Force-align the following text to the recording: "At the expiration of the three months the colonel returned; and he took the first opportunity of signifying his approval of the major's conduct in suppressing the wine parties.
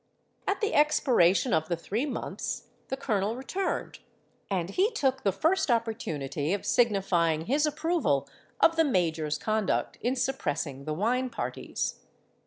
"At 0.47 0.61
the 0.61 0.73
expiration 0.73 1.53
of 1.53 1.69
the 1.69 1.77
three 1.77 2.07
months 2.07 2.69
the 2.87 2.97
colonel 2.97 3.35
returned; 3.35 3.99
and 4.49 4.71
he 4.71 4.89
took 4.89 5.21
the 5.21 5.31
first 5.31 5.69
opportunity 5.69 6.53
of 6.55 6.65
signifying 6.65 7.45
his 7.45 7.67
approval 7.67 8.27
of 8.59 8.77
the 8.77 8.83
major's 8.83 9.37
conduct 9.37 9.99
in 10.01 10.15
suppressing 10.15 10.85
the 10.85 10.93
wine 10.95 11.29
parties. 11.29 11.99